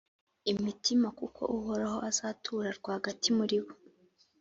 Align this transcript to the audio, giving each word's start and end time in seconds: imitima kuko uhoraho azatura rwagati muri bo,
imitima 0.51 1.07
kuko 1.19 1.41
uhoraho 1.57 1.97
azatura 2.09 2.67
rwagati 2.79 3.27
muri 3.37 3.57
bo, 3.63 3.73